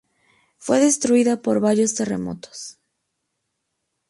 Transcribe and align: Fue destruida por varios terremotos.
Fue 0.57 0.79
destruida 0.79 1.43
por 1.43 1.59
varios 1.59 1.93
terremotos. 1.93 2.79